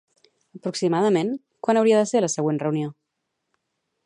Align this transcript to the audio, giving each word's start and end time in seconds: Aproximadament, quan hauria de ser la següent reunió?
Aproximadament, 0.59 1.29
quan 1.67 1.81
hauria 1.83 2.01
de 2.01 2.09
ser 2.13 2.25
la 2.27 2.33
següent 2.37 2.63
reunió? 2.65 2.93